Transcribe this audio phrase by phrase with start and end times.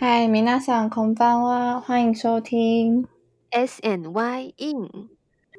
[0.00, 3.06] 嗨，米娜桑空班哇，欢迎收听
[3.50, 4.88] S N Y In，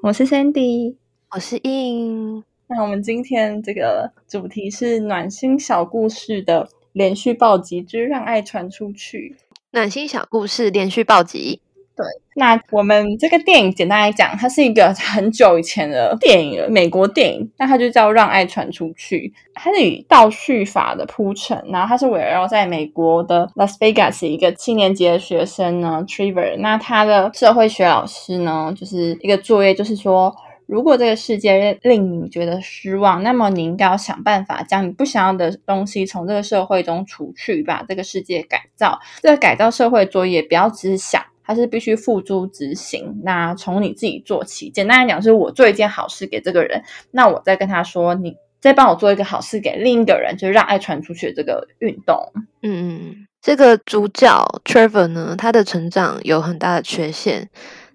[0.02, 0.96] 我是 Sandy，
[1.30, 2.44] 我是 In。
[2.66, 9.35] 那我们今天这个主题是暖心小故事的连续暴击之让爱传出去。
[9.70, 11.62] 暖心小故事连续暴击。
[11.94, 12.05] 对，
[12.36, 30.34] 那我们这个电影简单来讲，它是一个很久以前的电影了，美国电影，那它就叫《让爱传出去》，它是以倒叙法的铺陈，然后它是围绕在美国的 Las Vegas 一个七年级的学生呢，Trevor，那他的社会学老师呢，就是一个作业，就是说，
[30.68, 38.98] 如果这个世界令你觉得失望，那么你应该要想办法将你不想要的东西从这个社会中除去，把这个世界改造。
[39.21, 41.21] 这个改造社会作业，不要只是想。
[41.52, 44.70] 它是必须付诸执行，那从你自己做起。
[44.70, 52.32] 简单来讲，是我做一件好事给这个人，那我再跟他说，你再帮我做一个好事给另一个人，就是让爱传出去的这个运动。
[52.62, 57.49] 嗯嗯，这个主角 Trevor 呢，他的成长有很大的缺陷，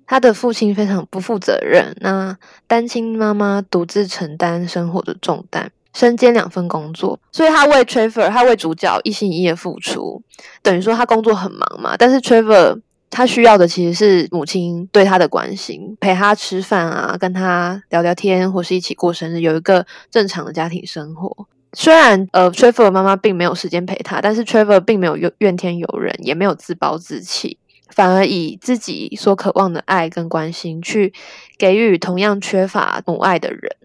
[0.07, 10.23] 他的父亲非常不负责任，那单亲妈妈独自承担生活的重担，身兼两份工作，所以他为 Trevor，他为主角一心一意的付出，
[10.63, 12.83] 等于说他工作很忙嘛，但是 Trevor。
[13.11, 21.47] 他需要的其实是母亲对他的关心，陪他吃饭啊，跟他聊聊天，或是一起过生日，有一个正常的家庭生活。
[21.73, 27.59] 虽然呃，Trevor 妈妈并没有时间陪他，但是 Trevor 并没有怨怨天尤人，也没有自暴自弃，
[27.91, 31.13] 反而以自己所渴望的爱跟关心去
[31.59, 33.77] 给予同样缺乏母爱的人。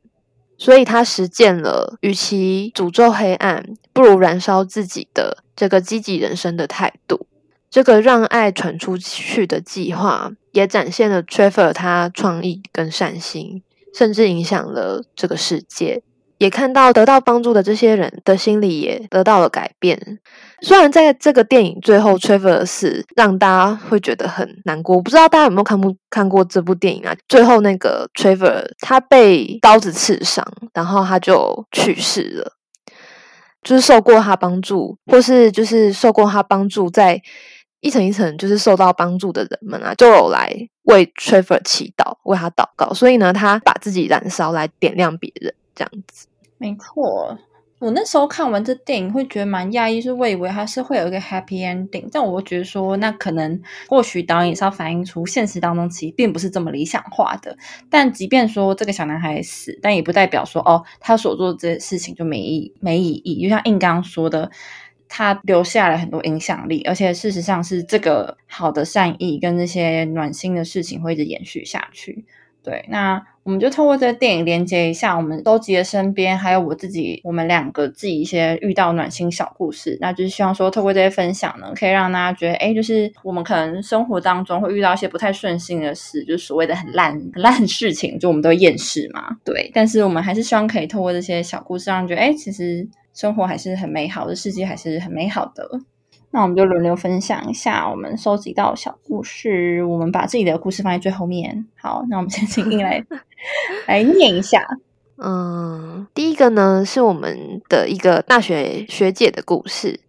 [0.57, 7.25] 所以他实践了，与其诅咒黑暗，不如燃烧自己的这个积极人生的态度。
[7.71, 13.63] 这个让爱传出去的计划，也展现了 Trevor 他创意跟善心，
[13.95, 16.03] 甚至影响了这个世界。
[16.37, 20.19] 也看到得到帮助的这些人的心理也得到了改变。
[20.61, 24.95] 虽然在这个电影最后，Trevor 死让大家会觉得很难过。
[24.95, 27.15] 我不知道大家有没有看不看过这部电影啊？
[27.29, 30.43] 最后那个 Trevor 他被刀子刺伤，
[30.73, 32.53] 然后他就去世了。
[33.61, 37.21] 就是受过他帮助，或是就是受过他帮助，在。
[37.81, 42.93] 一层一层，就是受到帮助的人们啊，就有来为 Trevor 祈祷，为他祷告。
[42.93, 46.27] 所以呢，他把自己燃烧来点亮别人，这样子。
[46.59, 47.35] 没错，
[47.79, 53.59] 我那时候看完这电影会觉得蛮讶异，是我以为他是会有一个 happy ending，但我觉得说，那可能
[53.89, 57.57] 或许导演是要反映出现实当中其实并不是这么理想化的。
[57.89, 63.41] 但即便说这个小男孩死，但也不代表说哦，他所做的这些事情就没意没意义。
[63.41, 64.51] 就像硬刚刚说的。
[65.13, 72.23] 他留下了很多影响力，而且事实上是这个好的善意跟那些暖心的事情会一直延续下去。
[72.63, 79.97] 对，那我们就透过这个电影连接一下我们收集的身边，还有我自己，我们两个自己一些遇到暖心小故事。
[79.99, 89.35] 那就是希望说，透过这些分享呢，可以让大家觉得，哎，就是我们可能生活当中会遇到一些不太顺心的事，就是所谓的很烂很烂事情，就我们都厌世嘛。
[89.43, 92.87] 对，但是我们还是希望可以透过这些小故事，让觉得，哎，其实。
[93.13, 95.67] 生活还是很美好的，世界还是很美好的。
[96.33, 99.83] 那我们就轮流分享一下我们收集到小故事。
[99.83, 101.65] 我们把自己的故事放在最后面。
[101.75, 103.03] 好，那我们先请你来
[103.85, 104.65] 来念一下。
[105.17, 109.99] 嗯，第一个呢是我们的一个大学学姐的故事。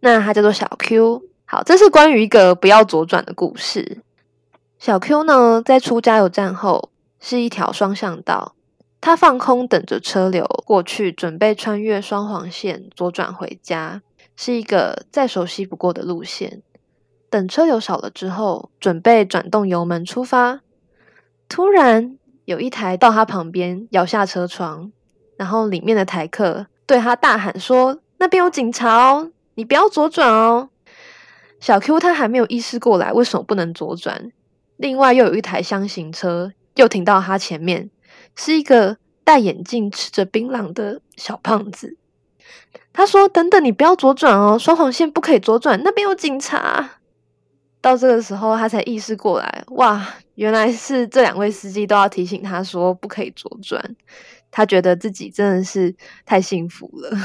[0.00, 1.22] 那她叫做小 Q。
[1.46, 4.02] 好，这是关于一个不要左转的故事。
[4.78, 8.54] 小 Q 呢，在出加油站后是一条双向道。
[9.02, 14.00] 他放空，等着车流过去，准备穿越双黄线左转回家，
[14.36, 16.62] 是一个再熟悉不过的路线。
[17.28, 20.60] 等车流少了之后，准备转动油门出发。
[21.48, 24.92] 突然，有一台到他旁边摇下车窗，
[25.36, 30.68] 然后里面的台客对他大喊说：“那边有警察哦，你不要左转哦。”
[31.58, 34.30] 小 Q 他还没有意识过来为什么不能左转。
[34.76, 37.90] 另外，又有一台箱型车又停到他前面。
[38.36, 41.96] 是一个戴眼镜、吃着槟榔的小胖子。
[42.92, 46.98] 他说：“等等，你不要左转哦，双黄线不可以左转，那边有警察。”
[47.80, 50.06] 到这个时候，他才意识过来，哇，
[50.36, 53.96] 原来是这两位司机都要提醒他说不可以左转。
[54.50, 55.92] 他觉得自己真的是
[56.24, 57.18] 太幸福了。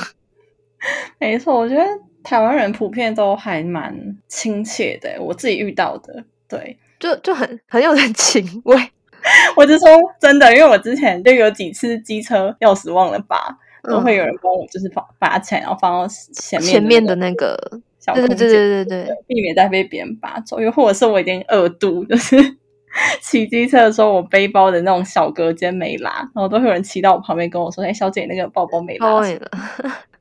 [1.20, 1.86] 没错，我觉得
[2.24, 5.22] 台湾人普遍都还蛮亲切的。
[5.22, 8.92] 我自己遇到的，对，就就很很有人情味。
[9.56, 9.88] 我就说
[10.20, 17.58] 真的，因为我之前就有几次机车钥匙忘了拔，都会有人帮我，就是拔拔起来，然后放到前面前面的那个
[18.00, 20.60] 小空间，对对对对，避免再被别人拔走。
[20.60, 22.38] 又或者是我已经恶度，就是
[23.22, 29.08] 骑机车的时候，我背包的那种小隔间没拉，然后都会有人骑到我旁边跟我说：“哎，小姐，那个包包没拉。”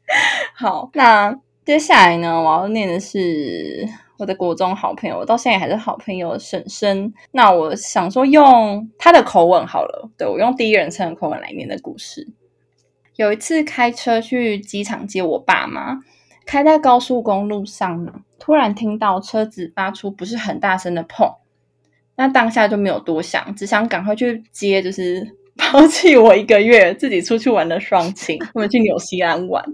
[0.55, 7.13] 好，那接下来呢，我要念的是我的国中好朋友，我到现在还是好朋友婶婶。
[7.33, 12.27] 那我想说用他的口吻好了，对我用第一人称的口吻来念的故事。
[13.17, 16.01] 有一次开车去机场接我爸妈，
[16.45, 21.27] 开在高速公路上呢，突然听到车子发出不是很大声的碰，
[22.17, 29.65] 那当下就没有多想，只想赶快去接，就是 抛弃我一个月自己出去玩的双亲，他们去纽西兰玩。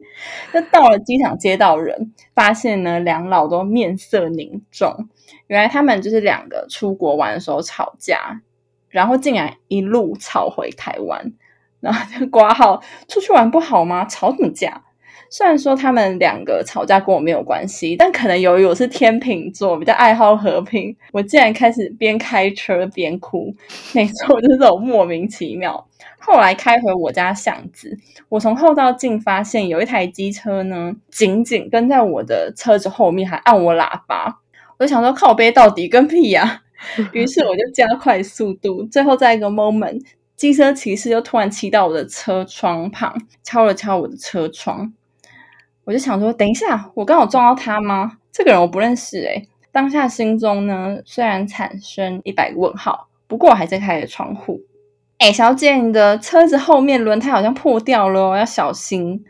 [0.52, 5.08] 那到了机场接到人，发现呢两老都面色凝重，
[5.49, 8.40] 原来他们就是两个出国玩的时候吵架，
[8.88, 11.32] 然后竟然一路吵回台湾。
[11.81, 14.05] 然后就挂号出去玩不好吗？
[14.06, 14.84] 吵什么架？
[15.32, 23.50] 虽然说他们两个吵架跟我没有关系，但可能由于我是天秤座，比较爱好和平，我竟然开始边开车边哭。
[23.94, 25.88] 没错，就是这种莫名其妙。
[26.19, 27.96] 后来开回我家巷子，
[28.29, 34.40] 我从后照镜发现有一台机车呢，紧紧跟在我的车子后面，还按我喇叭。
[34.76, 36.61] 我就想说靠背到底跟屁呀！
[37.12, 40.05] 于是我就加快速度，最后在一个 moment。
[40.37, 44.93] 机车骑士就突然骑到我的车窗旁，敲了敲我的车窗。
[45.84, 48.19] 我就想说，等一下，我刚好撞到他吗？
[48.31, 54.61] 这个人我不认识诶当下心中呢，虽然产生一百个问号，不过我还在开着窗户。
[55.19, 59.25] 哎，小姐，你的车子后面轮胎好像破掉了，要小心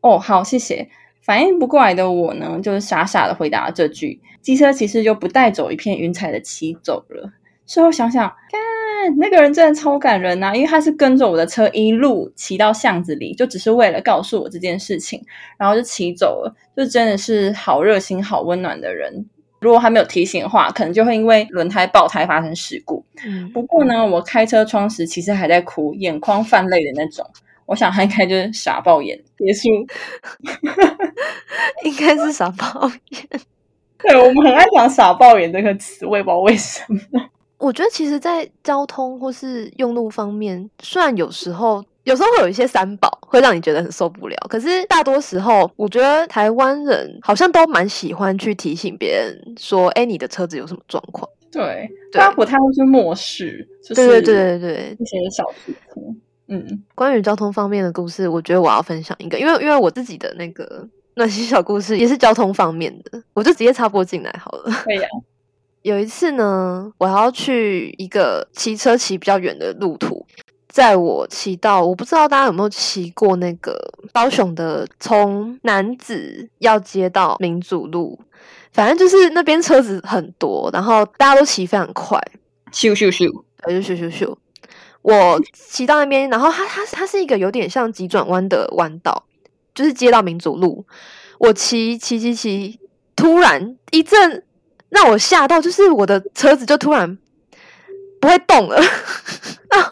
[0.00, 0.18] 哦。
[0.18, 0.88] 好，谢谢。
[1.22, 4.20] 反应不过来的我呢，就是傻傻的回答了这句。
[4.40, 7.32] 机车骑士就不带走一片云彩的骑走了。
[7.66, 10.54] 事后想想，看那个人真的超感人呐！
[10.54, 15.24] 因为他是跟着我的车一路骑到巷子里，就只是为了告诉我这件事情，
[15.58, 16.54] 然后就骑走了。
[16.76, 19.26] 就真的是好热心、好温暖的人。
[19.60, 23.04] 如果他没有提醒的话，可能就会因为轮胎爆胎发生事故。
[23.52, 27.24] 不过呢，我开车窗时其实还在哭，眼眶泛泪的那种。
[27.64, 29.18] 我想他应该就是傻爆眼。
[29.38, 29.68] 结束，
[31.84, 33.40] 应该是傻爆眼。
[33.98, 37.20] 对我们很爱讲“傻爆眼”这个词，我也不知道为什么。
[37.58, 56.20] 我觉得其实，在交通或是用路方面，虽然有时候有时候会有一些三宝会让你觉得很受不了，可是大多时候，我觉得台湾人好像都蛮喜欢去提醒别人说：“哎，你的车子有什么状况？”对，他不太会去漠视，对对对对对，一些小事情。
[56.48, 64.70] 嗯，关于交通方面的故事，我觉得我要分享一个，因为因为我自己的那个 那些小故事也是交通方面的，我就直接插播进来好了。
[64.84, 65.08] 可以啊。
[65.86, 70.26] 有一次呢，我要去一个骑车骑比较远的路途，
[70.66, 73.72] 在我骑到，我不知道大家有没有骑过那个
[74.12, 78.18] 高雄的，从南子要接到民主路，
[78.72, 82.20] 反正就是那边车子很多，然后大家都骑非常快，
[82.72, 83.32] 咻咻咻，
[83.68, 84.36] 就咻咻咻。
[85.02, 89.24] 我骑到那边，然后它它它是一个有点像急转弯的弯道，
[89.72, 90.84] 就是接到民主路，
[91.38, 92.80] 我骑骑骑骑，
[93.14, 94.42] 突然一阵。
[94.88, 97.18] 让我吓到，就是我的车子就突然
[98.20, 98.76] 不会动了，
[99.70, 99.90] 然后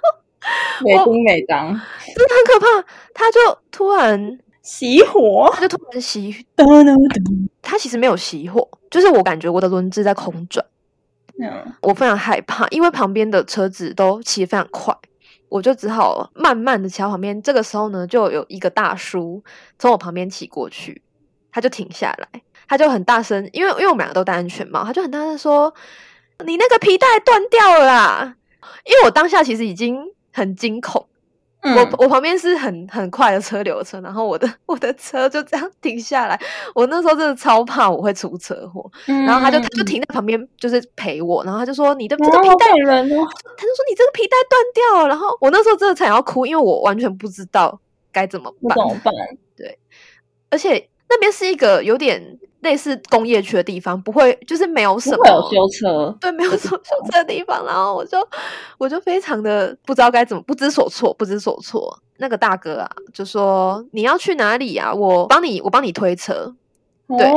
[0.84, 2.88] 美中美张，真的很可怕。
[3.12, 3.38] 它就
[3.70, 6.44] 突然熄火，它就突然熄，
[7.62, 10.64] 它其实没有熄火，就是我感觉我的轮子在空转。
[11.40, 14.96] 嗯，我非常害怕，因为旁边的车子都骑非常快，
[15.48, 17.42] 我就只好慢慢的骑到旁边。
[17.42, 19.42] 这个时候呢，就有一个大叔
[19.78, 21.02] 从我旁边骑过去，
[21.50, 22.42] 他就停下来。
[22.68, 25.72] 他就很大声，因为因为我们两个都戴安全帽，他就很大声说
[26.44, 28.36] ：“你那个皮带断掉了啦！”
[28.84, 30.02] 因为我当下其实已经
[30.32, 31.06] 很惊恐，
[31.62, 36.38] 我我旁边是很很快的车流车，然后我的我的车就这样停下来，
[36.74, 47.80] 我那时候真的超怕我会出车祸，然后他就他就停在旁边就是陪我，然后他就说：“你的这个皮带人哦。”他就说：“你这个皮带断掉了。”然后我那时候真的才要哭，因为我完全不知道
[48.12, 49.14] 该怎么办，怎么办？
[49.56, 49.78] 对，
[50.50, 52.38] 而且那边是一个有点。
[52.64, 57.64] 类似工业区的地方，不会就是没有什么有修车，对，没有什么修车的地方。
[57.64, 58.18] 然后我就
[58.78, 62.00] 我就非常的不知道该怎么，不知所措，不知所措。
[62.16, 64.92] 那个大哥啊，就说你要去哪里啊？
[64.92, 66.54] 我帮你，我帮你推车。
[67.06, 67.30] 对，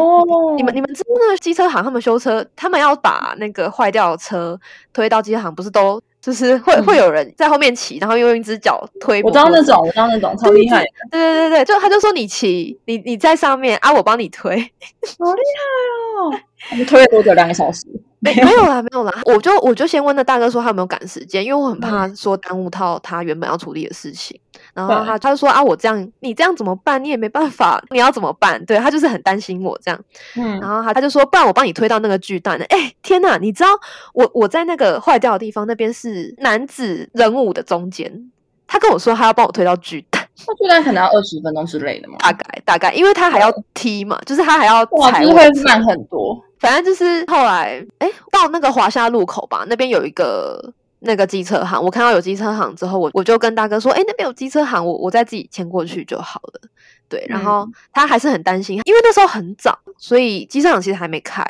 [0.55, 4.59] 你们你们知道那个机车行他们修车，他们要把那个坏掉的车
[4.93, 6.01] 推到机车行，不是都？
[6.19, 9.23] 就是会会有人在后面骑，然后用一只脚推。
[9.23, 10.83] 我知道那种，我知道那种，超厉害。
[11.09, 14.55] 对对对对，就他就说你骑，你你在上面啊，我帮你推。
[14.57, 16.39] 好厉害哦！
[16.75, 17.33] 你推了多久？
[17.33, 17.85] 两个小时？
[18.19, 19.13] 没没有啦，没有啦。
[19.25, 24.39] 我就我就先问那大哥说他有没有赶时间，因为我很怕说耽误到他原本要处理的事情。
[24.73, 27.03] 然后他他就说啊，我这样你这样怎么办？
[27.03, 28.63] 你也没办法，你要怎么办？
[28.65, 29.99] 对他就是很担心我这样。
[30.35, 32.59] 嗯，然后他他就说，不然我帮你推到那个巨蛋。
[32.69, 33.37] 哎，天哪！
[33.37, 33.69] 你知道
[34.13, 38.31] 我我在那个坏掉的地方，那边是男子人物的中间。
[38.65, 40.27] 他跟我说他要帮我推到巨蛋。
[40.47, 46.43] 那巨蛋可能要二十分钟之类的嘛，大概大概，因为他还要踢嘛，就是他还要哇，踩就是会慢很多。
[46.59, 56.61] 反正就是后来，哎，到那个华夏路口吧，那边有一个那个机车行，我看到有机车行之后，我我就跟大哥说，哎，那边有机车行，我我再自己牵过去就好了。
[57.09, 61.43] 对，然后他还是很担心，因为那时候很早，所以机车行其实还没开。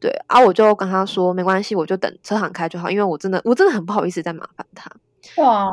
[0.00, 4.90] 对啊，我就跟他说没关系，我就等车行开就好，因为我真的我真的很不好意思再麻烦他。
[5.42, 5.68] 哇，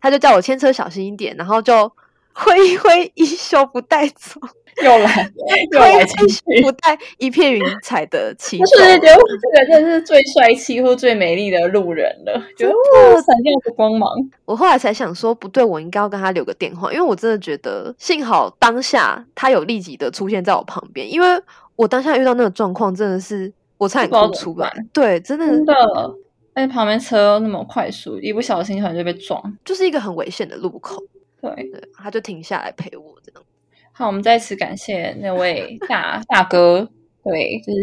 [0.00, 1.90] 他就叫我牵车小心一点，然后就
[2.34, 4.40] 挥一挥衣袖不带走，
[4.82, 5.30] 又来
[5.70, 8.76] 又挥来情绪，一不带一片云彩的骑 我走。
[8.78, 14.10] 是觉得这个真的是最帅气或最美丽的路人了，觉得哇，闪耀的光芒。
[14.44, 21.28] 我后来才想说，不对，我应该要跟他留个电话，因为我真的觉得幸好当下他有立即的出现在我旁边，因为
[21.76, 24.70] 我当下遇到那个状况真的是我差点哭出来。
[24.92, 25.74] 对，真的真的，
[26.54, 29.40] 而且旁边车那么快速，一不小心可能就被撞。
[29.64, 31.00] 就是一个很危险的路口。
[31.54, 33.42] 对，对，他就停下来陪我这样。
[33.92, 36.88] 好，我们再次感谢那位大 大哥，
[37.22, 37.80] 对，就是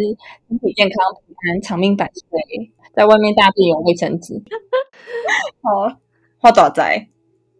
[0.49, 4.33] 身体健康、平安、长命百岁，在外面大便有卫生纸。
[5.63, 5.97] 好，
[6.39, 7.07] 花爪仔，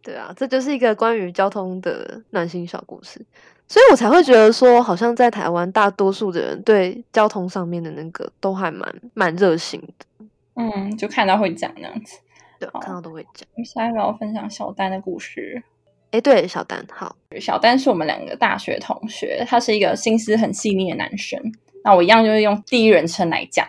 [0.04, 3.26] 对啊，这就是一个关于交通的暖心小故事，
[3.68, 12.20] 所以我才会觉得说，好像在台湾大多数的人对交通上面的那个都还蛮蛮热心的，嗯，就看到会讲那样子。
[12.60, 13.48] 对啊，看到都会讲。
[13.56, 15.64] 我们下一个要分享小丹的故事。
[16.12, 21.40] 哎，对，小丹好，小丹是我们两个大学同学，他是一个心思很细腻的男生。
[21.84, 23.66] 那我一样就是用第一人称来讲。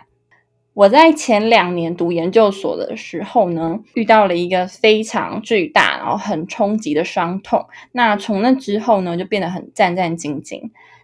[0.73, 7.65] 我在前两年读研究所的时候呢，遇到了一个非常巨大，然后很冲击的伤痛。
[7.91, 10.61] 那从那之后呢，就变得很战战兢兢，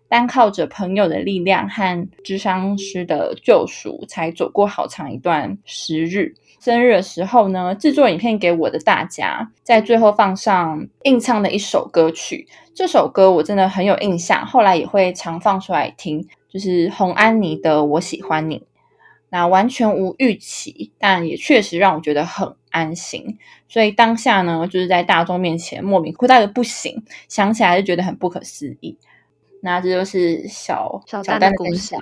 [0.09, 6.33] 单靠着朋友的力量和智商师的救赎，才走过好长一段时日。
[6.59, 12.47] 生日的时候呢，制作影片给我的大家，在最后放上硬唱的一首歌曲。
[12.75, 18.59] 这首歌我真的很有印象，后来也会常放出来听，就是洪安妮的《我喜欢你》。
[19.31, 23.37] 那完全无预期，但也确实让我觉得很安心。
[23.67, 28.97] 所以当下呢，就是在大众面前莫名哭到的不行，想起来就觉得很不可思议。
[29.61, 31.95] 那这就是小小丹丹的故事。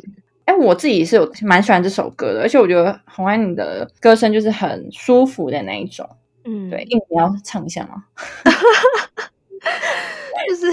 [0.47, 6.09] 哎，我自己是有蛮喜欢这首歌的，而且我觉得红安妮的歌声就是很舒服的那一种。
[6.45, 8.05] 嗯，对，印你要唱一下吗？
[10.47, 10.67] 就是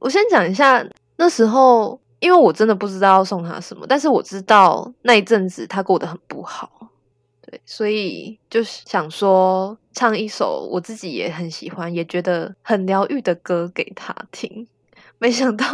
[0.00, 0.84] 我先讲一下
[1.16, 6.90] 那时候，因为我真的不知道要送他什么，但是我知道那一阵子他过得很不好，
[7.42, 14.66] 对，所以就是想说唱一首我自己也很喜欢，也觉得很疗愈的歌给他听。
[15.20, 15.64] 没想到，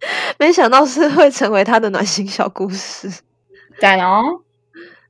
[0.38, 3.08] 没想到是会成为他的暖心小故事。
[3.80, 4.44] 加油！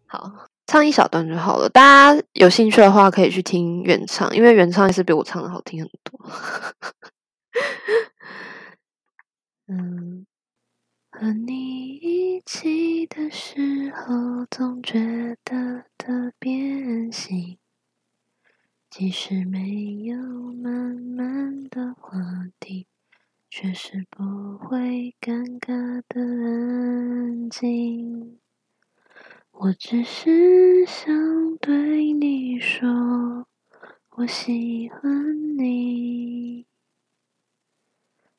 [0.07, 1.69] 好，唱一小段就好了。
[1.69, 6.31] 大家有兴趣的话，可以去听原唱，因为原唱也是比我唱的好听很多。
[9.69, 10.27] 嗯，
[11.13, 17.59] 和你一起的时候，总觉得特别安心，
[18.91, 22.19] 即使没有满满的话
[22.59, 22.87] 题，
[23.53, 28.39] 却是不会尴尬的安静。
[29.51, 33.49] 我只是想对你说，
[34.11, 36.65] 我喜欢你，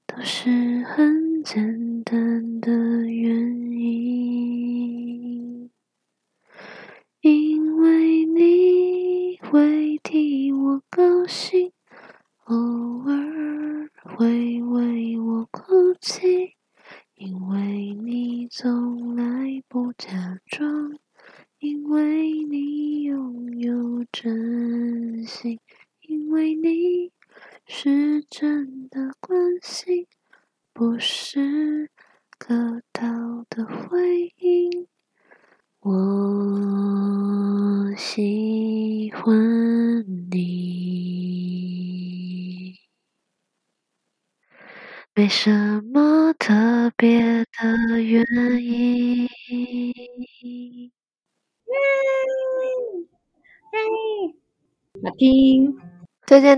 [0.07, 0.49] 都是
[0.85, 2.71] 很简单的
[3.05, 3.35] 原
[3.73, 5.69] 因，
[7.19, 11.60] 因为你会替我高兴，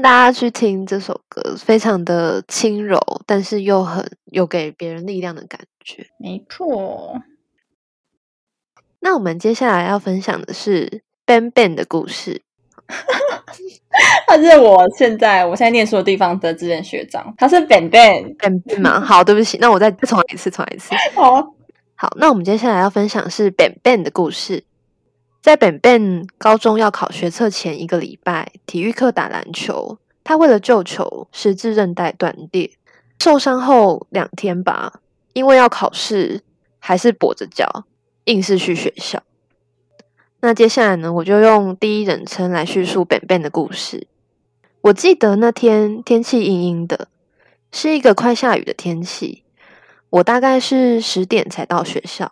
[0.04, 6.06] 大家去听这首歌，非常的轻柔，但是又很有给别人力量的感觉。
[6.20, 7.22] 没错。
[9.00, 12.42] 那我们接下来要分享的是 Ben Ben 的故事。
[14.28, 18.36] 他是我现在我现在念书的地方的资深学长，他是 Ben Ben。
[18.36, 19.00] Ben Ben 吗？
[19.00, 20.94] 好，对不起，那我再重来一次，重来一次。
[21.16, 21.42] 好，
[21.96, 24.66] 好，那我们接下来要分享是 Ben Ben 的故事。
[25.44, 32.72] 在 Ben Ben 高中要考学测前一个礼拜，体育课打篮球，他为了救球，十字韧带断裂，
[33.20, 35.02] 受伤后两天吧，
[35.34, 36.44] 因为要考试，
[36.80, 37.84] 还是跛着脚，
[38.24, 39.22] 硬是去学校。
[40.40, 44.08] 那接下来呢，我就用第一人称来叙述本本的故事。
[44.80, 47.10] 我记得那天天气阴阴的，
[47.70, 49.44] 是一个快下雨的天气。
[50.10, 52.32] 我大概是十点才到学校，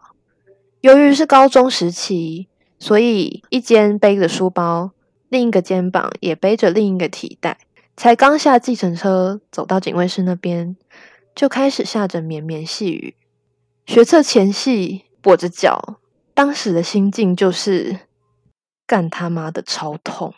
[0.79, 2.47] 由于是高中时期，
[2.81, 4.89] 所以一肩背着书包，
[5.29, 7.59] 另一个肩膀也背着另一个提袋。
[7.95, 10.75] 才刚下计程车，走到警卫室那边，
[11.35, 13.15] 就开始下着绵绵细雨。
[13.85, 15.99] 学测前夕，跛着脚，
[16.33, 17.99] 当时的心境就是
[18.87, 20.33] 干他妈的超痛。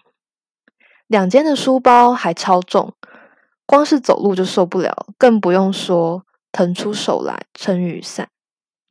[1.08, 2.94] 两肩的书包还超重，
[3.66, 8.28] 光是走路就受不了，更不用说腾出手来撑雨伞。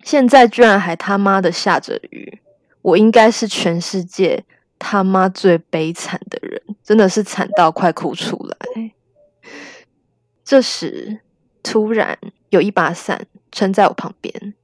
[0.02, 2.40] 现在居然还他妈的下着雨，
[2.82, 4.44] 我应该是全世界。
[4.84, 8.92] 他妈最悲惨的人，真的是惨到快哭出来。
[10.44, 11.20] 这时，
[11.62, 12.18] 突然
[12.50, 14.54] 有一把伞撑在我旁边，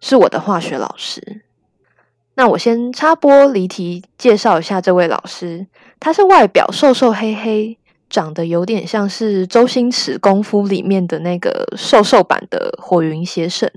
[0.00, 1.42] 是我的化学老师。
[2.36, 5.66] 那我先插播离题，介绍一下这位老师。
[6.00, 7.76] 他是外表瘦瘦黑黑，
[8.08, 13.70] 长得有点像是周星驰功夫里面的那个瘦瘦版的火云邪神。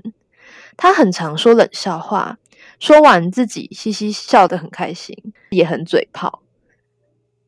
[0.78, 2.38] 他很常说冷笑话。
[2.84, 5.16] 说完，自己嘻嘻笑得很开心，
[5.48, 6.42] 也很嘴炮。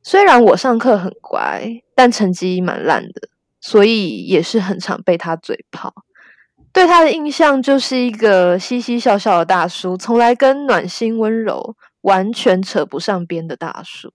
[0.02, 3.28] 虽然我上课很乖，但成绩蛮烂的，
[3.60, 5.92] 所以也是很常被他嘴炮。
[6.72, 14.10] 对他的印象就是一个嘻嘻笑笑的大叔，从来跟暖心温柔完全扯不上边的大叔。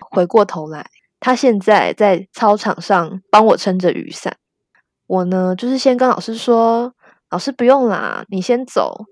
[0.00, 0.86] 回过头来，
[1.20, 4.38] 他现在在操场上帮我撑着雨伞，
[5.06, 6.94] 我呢就是先跟老师说
[7.28, 9.04] ：“老师不用啦，你先走。”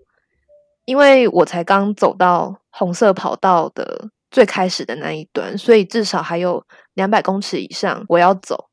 [0.84, 6.64] 因为我才刚走到红色跑道的最开始的那一端，所以至少还有
[6.94, 8.68] 两百公尺以上我要走。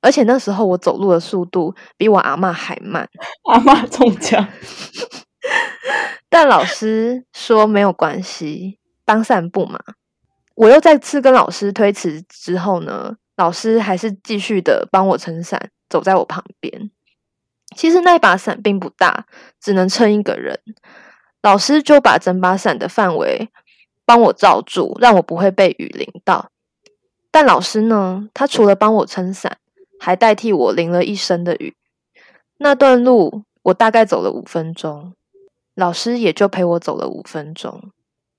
[0.00, 3.08] 而且那时候我走路的速度比我阿妈还慢，
[3.50, 4.46] 阿妈中奖。
[6.30, 9.80] 但老师说没有关系，当散步嘛。
[10.54, 16.90] 我又再次跟老师推辞之后呢，老师还是继续的帮我撑伞，走在我旁边。
[17.76, 19.26] 其实那一把伞并不大，
[19.60, 20.60] 只能撑一个人。
[21.40, 23.48] 老师就把整把伞的范围
[24.04, 26.50] 帮我罩住，让我不会被雨淋到。
[27.30, 28.28] 但老师呢？
[28.34, 29.58] 他除了帮我撑伞，
[30.00, 31.76] 还代替我淋了一身的雨。
[32.56, 35.14] 那段路我大概走了五分钟，
[35.74, 37.92] 老师也就陪我走了五分钟，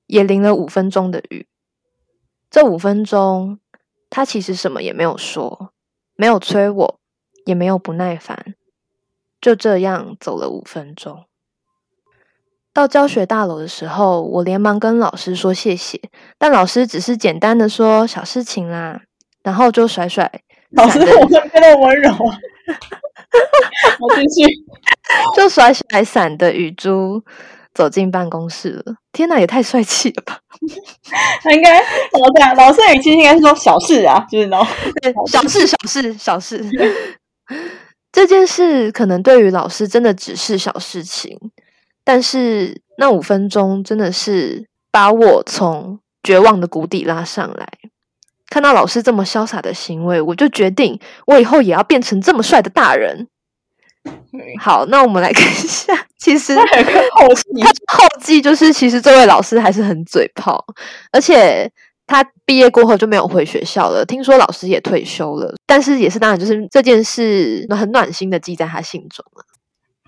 [0.08, 1.48] 也淋了五分钟的雨。
[2.50, 3.60] 这五分钟，
[4.10, 5.72] 他其实什么也没有说，
[6.16, 7.00] 没有催我，
[7.46, 8.56] 也没有不耐烦，
[9.40, 11.29] 就这样走了五分钟。
[12.80, 16.00] 到教学大楼的时候，我连忙跟老师说谢谢，
[16.38, 19.02] 但老师只是简单的说小事情啦，
[19.44, 20.32] 然后就甩甩。
[20.78, 22.40] 老师，我怎么那么温柔啊？
[24.00, 24.48] 我继续，
[25.36, 27.22] 就甩甩伞的雨珠
[27.74, 28.96] 走进办公室了。
[29.12, 30.40] 天哪，也太帅气了吧！
[31.44, 31.84] 他应该老
[32.38, 34.58] 师啊，老师的语气应该是说小事啊，就是那
[35.12, 36.64] 种小事，小事，小事。
[38.10, 41.38] 这件事可能对于老师真的只是小事情。
[42.10, 47.70] 但是那五分钟真的是把我从绝望的谷底拉上来。
[48.48, 53.28] 看到老师这么潇洒的行为，我就决定我以后也要变成这么帅的大人。
[54.60, 56.66] 好，那我们来看一下，其实后
[57.36, 60.66] 记，后记就是其实这位老师还是很嘴炮，
[61.12, 61.72] 而且
[62.08, 64.04] 他毕业过后就没有回学校了。
[64.04, 69.46] 听说老师也退休了，但是也是当然，就是这件事很暖心的记在他心中了。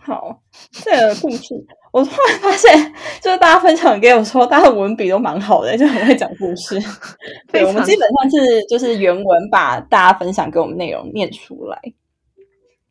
[0.03, 0.39] 好，
[0.71, 1.53] 这个故事
[1.91, 6.81] 我突然发现，就是大家分享给我说，大家的文笔都蛮好的，就很会讲故事。
[7.51, 11.77] 对我们基本上是就是原文把大家分享给我们内容念出来。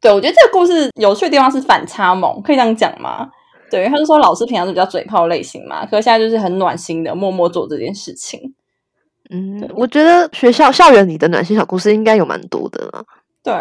[0.00, 3.30] 对我觉得这个故事有趣的地方是反差萌，可以这样讲吗？
[3.70, 8.54] 对，他就说老师平常是比较嘴炮类型嘛，可是现在就是很暖心的，默默做这件事情。
[9.30, 13.04] 嗯，我觉得学校校园里的暖心小故事应该有蛮多的啦。
[13.42, 13.54] 对。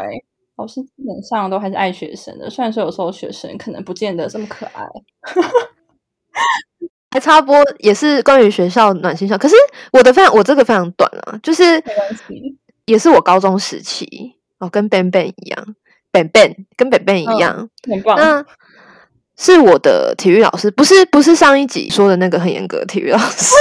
[0.60, 4.86] 老师基本上都还是爱学生的，虽然说有时候学生可能不见得这么可爱。
[7.12, 9.56] 还插播也是关于学校暖心校，可是
[9.94, 11.64] 我的非常我这个非常短啊，就是
[12.86, 15.76] 也是我高中时期哦，跟 Ben Ben 一样
[16.12, 18.16] ，Ben Ben 跟 Ben Ben 一样，很棒。
[18.18, 18.46] 那
[19.38, 23.56] 是我的体育老师，不是不是上一集说的那个很严格的体育老师，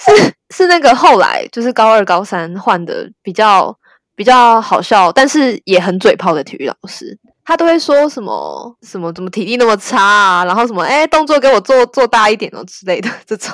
[0.00, 3.78] 是是那个后来就是高二高三换的比较。
[4.20, 13.50] 比较好笑，但是也很嘴炮的体育老师，他都会说什么什么怎么体力那么差啊，然后什么哎动作给我做做大一点哦之类的这种。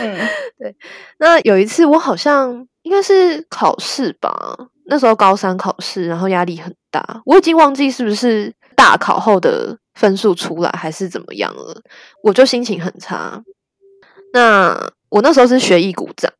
[0.00, 0.18] 嗯，
[0.58, 0.74] 对。
[1.20, 4.58] 那有一次我好像应该是考试吧。
[4.86, 11.80] 那时候高三考试，然后压力很大，我已经忘记是不是大考后的分数出来还是怎么样了，
[12.24, 13.40] 我就心情很差。
[14.32, 14.76] 那
[15.10, 16.32] 我那时候是学艺鼓掌，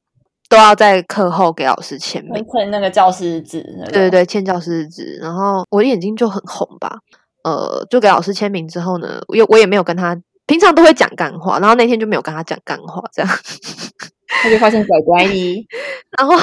[0.53, 3.63] 都要在课后给老师签名，签那个教师纸。
[3.87, 5.19] 对对对，签教师纸。
[5.19, 6.99] 然后我的眼睛就很红吧，
[7.43, 13.39] 呃，就给老师签名之后呢，我我也没有跟他，平常都会讲干话，然后那天就没有跟他讲干话，这样
[14.43, 15.67] 他就发现乖乖的，
[16.19, 16.37] 然后。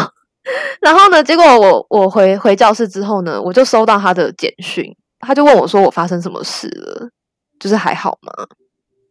[0.81, 1.23] 然后呢？
[1.23, 7.09] 结果我我回回教室之后呢，我就收到他的简讯，他就问我说：“我发生什么事了？
[7.59, 8.31] 就是还好吗？”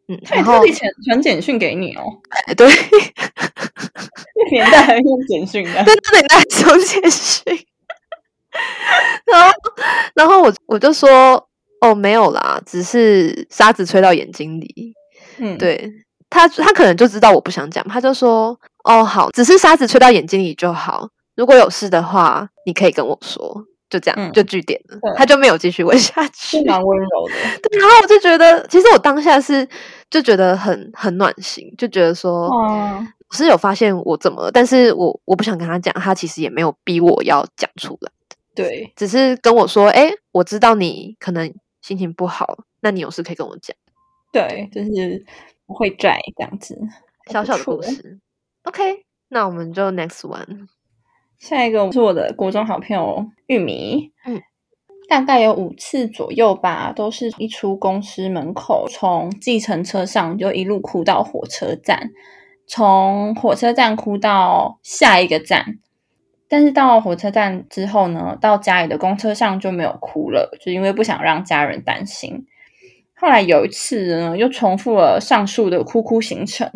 [0.08, 2.02] 嗯，然后传传简讯给你哦。
[2.30, 2.66] 哎， 对，
[4.34, 7.66] 那 年代还用简讯的，对，那年代用简讯。
[9.26, 9.52] 然后，
[10.14, 11.48] 然后我我就说
[11.80, 14.94] ：“哦，没有啦，只是沙子吹到眼睛里。”
[15.38, 15.88] 嗯，对
[16.30, 25.14] 他，他可能就知道我不想讲，他就说：“哦，好，只是沙子吹到眼睛里就好。”如果有事的话，你可以跟我说，就这样就据点了。
[25.16, 27.34] 他就没有继续问下去， 蛮温柔的。
[27.62, 29.68] 对，然后我就觉得，其实我当下是
[30.11, 38.11] 就觉得很很暖心，就觉得说，我是有发现我怎么，但是我我不想跟他讲，他其实也没有逼我要讲出来
[38.55, 43.77] 对，只是跟我说，哎，我知道你可能心情不好，那你有事可以跟我讲。
[44.33, 45.25] 对，就是
[45.66, 46.79] 不会拽这样子，
[47.31, 48.18] 小小的故事。
[48.64, 50.66] OK，那我们就 next one。
[51.38, 54.42] 下一个是我的国中好朋友玉米，嗯，
[55.09, 62.11] 大概有五次左右吧，都是一出公司门口，从计程车上就一路哭到火车站，
[62.66, 65.79] 从火车站哭到下一个站，
[66.47, 72.47] 但是到火车站之后呢，到家里的公车上就没有哭了，就因为不想让家人担心。
[73.14, 76.71] 后来有一次呢，又重复了上述的哭哭行程，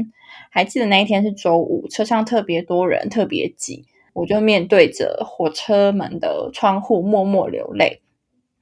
[0.51, 3.85] 还记得那一天是周五，车上特别多人，特别挤。
[4.15, 8.01] 我就面对着火车门的窗户默默流泪。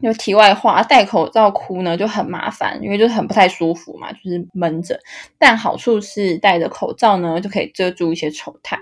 [0.00, 4.98] 有题外话，戴口罩哭呢就很麻烦，因为就是很不太舒服嘛，就是闷着。
[5.38, 8.78] 但好处是戴着口罩呢就可以遮住一些丑态。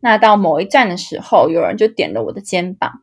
[0.00, 3.00] 那到某一站的时候，有人就点了我的肩膀。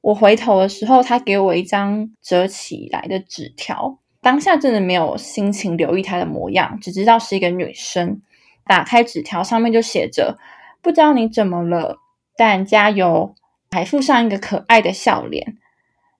[0.00, 3.98] 我回头的时候，他给我一张折起来的纸条。
[4.20, 8.20] 当下真的没有心情留意他的模样，只知道是一个女生。
[8.64, 10.38] 打开纸条，上面就写着
[10.82, 11.98] ：“不知道你怎么了。”
[12.36, 13.34] 但加油，
[13.70, 15.58] 还附上一个可爱的笑脸。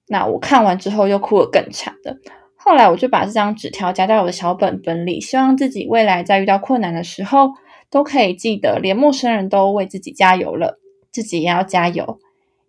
[0.09, 2.17] 那我看完之后又哭得更惨了。
[2.57, 7.51] 后来我就把这张纸条夹在我的小本本里，希望自己未来在遇到困难的时候
[7.91, 10.79] 都可以记得，连陌生人都为自己加油了，
[11.11, 12.19] 自己也要加油。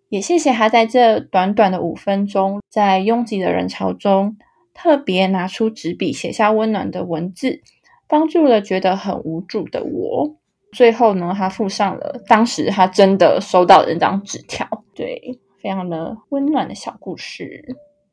[0.08, 4.36] 也谢谢他在这短短的五分钟，在拥挤的人潮中，
[4.72, 7.62] 特别拿出纸笔写下温暖的文字，
[8.08, 10.36] 帮助了觉得很无助的我。
[10.72, 17.64] 最后呢，他附上了当时他真的收到的那张纸条，对，非常的温暖的小故事，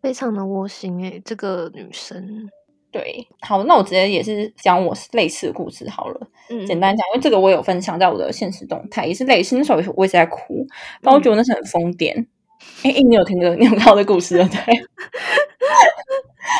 [0.02, 2.50] 非常的窝心诶，这个女生，
[2.90, 10.66] 对，好，那我直接也是讲我类似的故事好了，嗯，简单讲，因为这个我有分享在我的现实动态，也是类似，那时候我一直在哭，
[11.02, 12.26] 但我觉得那是很疯癫，
[12.84, 14.50] 哎，你有听过你有看到的故事对？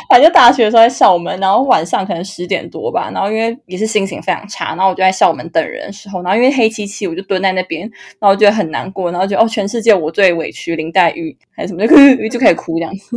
[0.08, 11.96] 反正大学的时候在校门，然后晚上可能十点多吧，然后因为也是心情非常差，然后我就在校门等人的时候，然后因为黑漆漆，我就蹲在那边，然后觉得很难过，然后觉得哦，全世界我最委屈林黛玉还是什么，就
[12.28, 13.16] 就开始哭这样子，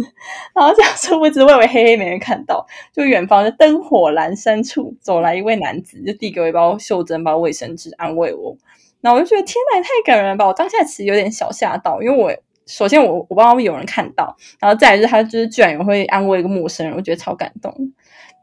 [0.56, 8.56] 然后这样子我一直以为黑黑没人看到，就远方的灯火阑珊处走来一位男子，就递给我一包袖珍包卫生纸安慰我，
[9.02, 10.48] 然后我就觉得天哪，也太感人了吧！
[10.48, 12.34] 我当下其实有点小吓到，因为我。
[12.66, 17.74] 首先，我我不知道有人看到，然后再来就是他就是居然也会安慰一个陌生人，我觉得超感动。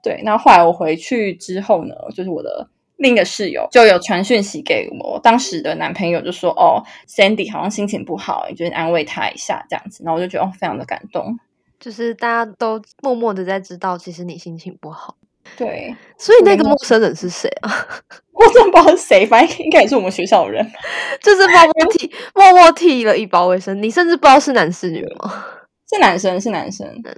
[0.03, 11.39] 对，那后来我回去之后呢，就是我的另一个室友就有传讯息给我当时的男朋友，就说：“哦，Sandy 好像心情不好，你就安慰他一下这样子。”然后我就觉得哦，非常的感动，
[11.79, 15.17] 就是大家都默默的在知道，其实你心情不好。
[15.57, 17.71] 对，所以那个陌生人是谁啊？
[18.33, 20.67] 我真不知道是谁，反正应该也是我们学校的人。
[21.23, 25.45] 就是默默替默默替了一包卫生，你甚至不知道是男是女吗？
[25.93, 27.13] 是男生，是男生，对，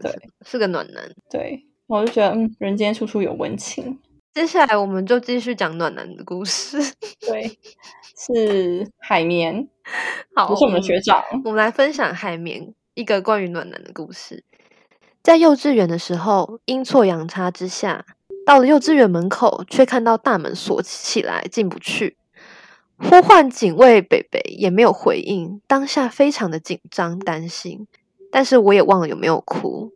[0.44, 1.08] 是个暖男。
[1.30, 3.98] 对，我就觉得嗯，人间处处有温情。
[4.34, 6.78] 接下来我们就继续讲暖男的故事。
[7.20, 7.56] 对，
[8.18, 9.68] 是海绵，
[10.34, 11.22] 好，不是我们的学长。
[11.44, 14.42] 我们来分享海绵一个关于暖男的故事。
[15.24, 18.04] 在幼稚园的时候，阴错阳差之下，
[18.44, 22.18] 到了幼稚园门口，却看到大门锁起来，进不去。
[22.98, 27.86] 呼唤警卫北北也没有回应，当下非常的紧张担心，
[28.30, 29.94] 但是我也忘了有没有哭。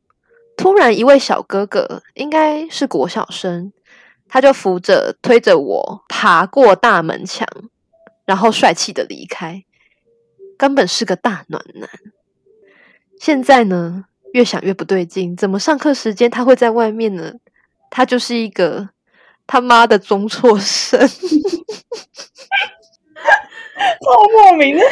[0.57, 3.71] 突然，一位小哥哥，应该是国小生，
[4.31, 7.47] 他就扶着推着我爬过大门墙，
[8.25, 9.63] 然后帅气的离开。
[10.57, 11.87] 根本是个大暖男。
[13.21, 17.33] 现在呢，越想越不对劲，怎么上课时间他会在外面呢？
[17.91, 18.89] 他就是一个
[19.47, 21.09] 他妈的中辍生， 超
[24.33, 24.83] 莫名的。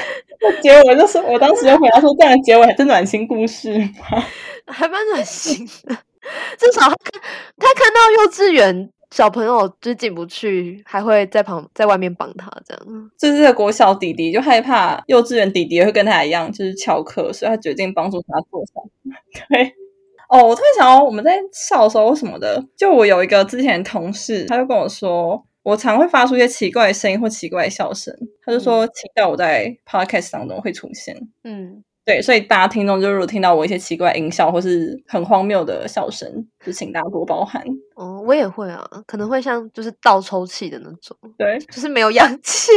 [0.63, 4.25] 结尾就是，我当时就回答说：“这样的结尾还是暖心故事吗？
[4.69, 5.97] 还蛮暖心的，
[6.59, 6.97] 至少他
[7.59, 13.11] 他看到幼稚园。”小朋友就进不去，还会在旁在外面帮他，这样。
[13.17, 18.85] 就是国小弟弟就害怕幼稚园弟弟会跟他一样，就是翘课，所以他决定帮助他坐上。
[19.49, 19.75] 对，
[20.29, 31.17] 哦，我突然想到，我们在校时候什么的，就我有一个之前同事，他就跟我说，我常会发出一些奇怪的声音或奇怪的笑声，他就说期待我在 podcast 当中会出现。
[31.43, 31.83] 嗯。
[32.07, 37.61] 对，所以大家听众就如果听到我一些奇怪音效或是很荒谬的笑声，就请大家多包涵。
[37.97, 42.71] 哦，我也会啊，可能会像就是倒抽气的那种，对， 就是没有氧气，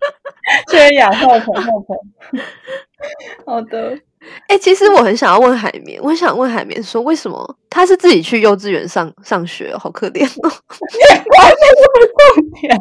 [0.72, 1.94] 缺氧，后头后头。
[3.44, 3.94] 好的，
[4.48, 10.48] 哎，其实我很想要问海绵，我很想问海绵说，为什么他是自己去幼稚园上上学，好可怜哦。
[10.48, 12.74] 完全不重点，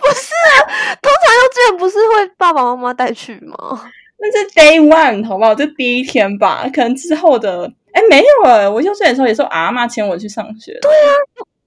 [0.00, 3.90] 不是啊，通常幼稚园不是会爸爸妈妈带去吗？
[4.24, 5.54] 那是 day one 好不好？
[5.54, 10.72] 就第一天吧，可能之后的，哎，没有哎，我幼稚园的时候也是阿妈牵我去上学。
[10.80, 11.12] 对啊，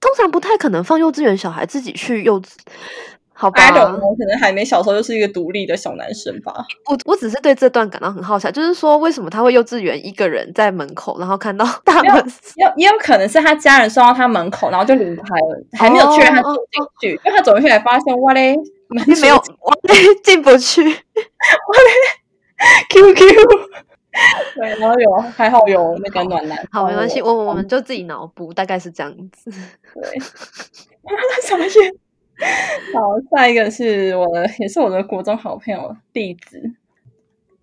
[0.00, 2.48] 通常不太可能放幼稚园小孩自己去幼稚，
[3.32, 3.60] 好吧？
[3.70, 6.52] 我可能还没小时候就是一个独立的小男生吧。
[6.86, 18.56] 我我只是对这段感到很好奇，就是说为什么他会幼稚园一个人在门口，然后看到大门，也也有可能是他家人送到他门口，然后就离开了，还没有确认他走进去，因为他走进去才发现哇嘞，
[19.20, 19.94] 没有哇嘞
[20.24, 20.98] 进不去， 哇嘞。
[22.90, 23.26] Q Q，
[24.56, 29.50] 对，然后有还好有那个暖男，好没关系，我我们就自己脑补，大概是这样子。
[29.50, 30.18] 对，
[31.46, 31.78] 什么事？
[32.92, 36.74] 好，下一个是我的，也是我的国中好朋友弟子，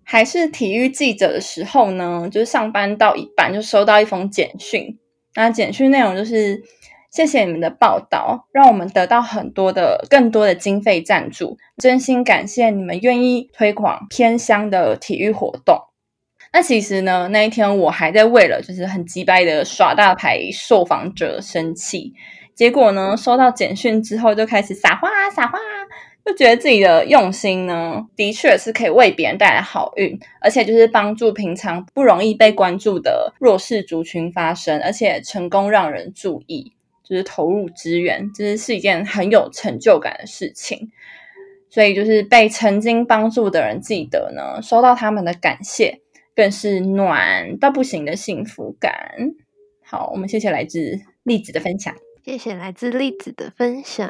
[0.02, 4.98] 还是体育记者的时候呢，就是上班到一半就收到一封简讯，
[5.34, 6.62] 那简讯内容就是。
[7.10, 11.56] 谢谢你们的报道，让我们得到很多的、更多的经费赞助。
[11.78, 15.78] 真心感谢你们愿意推广偏乡的体育活动。
[16.52, 22.14] 那其实呢，那一天我还在为了就是很击败的耍大牌受访者生气。
[22.54, 25.58] 结果呢，收到简讯之后就开始撒花撒花，
[26.24, 36.72] 就觉得自己的用心呢，的确是可以为别人带来好运，而且就是帮助平常不容易被关注的弱势族群发声，而且成功让人注意。
[37.08, 40.90] 就是投入资源，这是是一件很有成就感的事情。
[41.68, 46.00] 所以，就是被曾经帮助的人记得呢，收到他们的感谢，
[46.34, 48.92] 更是暖到不行的幸福感。
[49.84, 51.94] 好，我们谢谢来自栗子的分享。
[52.24, 54.08] 谢谢来自栗子的分享。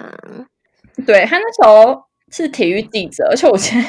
[1.06, 3.84] 对他那时候是体育记者，而且我觉得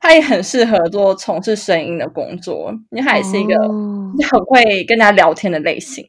[0.00, 6.04] 他也很适合做从事声音的工作，因为他也是一个很会跟大家聊天的类型。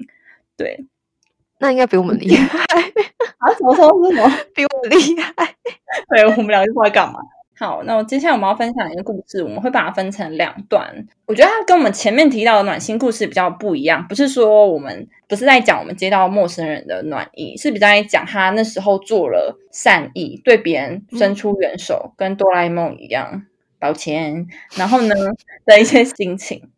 [0.57, 0.85] 对。
[1.61, 2.59] 那应该比我们厉害
[3.37, 3.53] 啊！
[3.53, 4.37] 什么说是什么？
[4.53, 5.31] 比我们厉害？
[6.09, 7.19] 对，我们两个是在干嘛？
[7.57, 11.07] 好，那我接下来我们要分享一个故事，我们会把它分成两段。
[11.27, 23.45] 我觉得它跟我们前面提到的暖心故事比较不一样，不是说我们不是在讲我们接到陌生人的暖意，是比较在讲他那时候做了善意，对别人伸出援手，跟哆啦 A 梦一样，
[23.79, 25.13] 抱歉，然后呢
[25.65, 26.71] 的一些心情。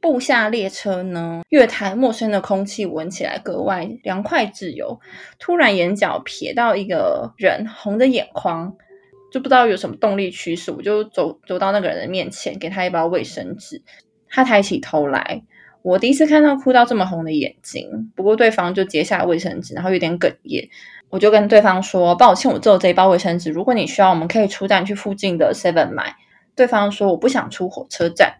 [0.00, 5.00] 步下列车呢，月台陌生的空气闻起来格外凉快自由。
[5.38, 8.74] 突然眼角瞥到一个人，红着眼眶，
[9.32, 13.82] 就不知道有什么动力驱使，我就走走到那个人的面前，给他一包卫生纸。
[14.28, 15.42] 他抬起头来，
[15.82, 18.12] 我第一次看到哭到这么红的眼睛。
[18.14, 20.68] 不过对方就接下卫生纸，然后有点哽咽。
[21.10, 23.50] 我就跟对方说：“抱歉，我只有这一包卫生纸。
[23.50, 26.14] 如果你需要，我们可以出站去附近的 Seven 买。”
[26.54, 28.34] 对方说：“我不想出火车站。”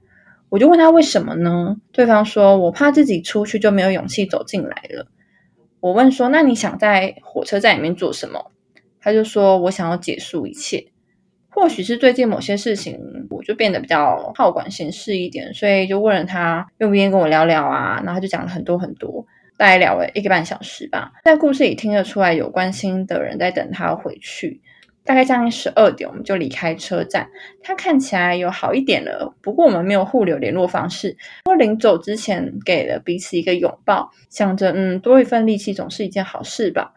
[0.51, 1.77] 我就问他为什么呢？
[1.93, 5.07] 对方说：“我怕自己出去就没有勇气走进来了。”
[5.81, 8.51] 我问说：“那你想在火车站里面做什么？”
[9.01, 10.87] 他就说：“我想要结束一切。”
[11.51, 12.99] 或许是最近某些事情，
[13.31, 17.97] 我就变得比较好管闲事一点，所以就问了他愿不愿意跟我聊聊啊？
[18.05, 21.13] 然后他就讲了很多很多，大概聊了一个半小时吧。
[21.25, 24.61] 在故事里听得出来，有关心的人在等他回去。
[25.09, 27.31] 大概将近十二点，我们就离开车站。
[27.63, 31.17] 他看起来有好一点了，不过我们没有互留联络方式。
[31.47, 36.93] 我临走之前，给了彼此一个拥抱，想着嗯，多一份力气总是一件好事吧。